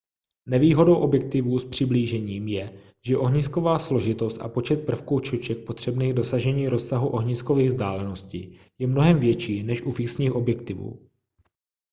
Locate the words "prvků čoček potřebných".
4.85-6.13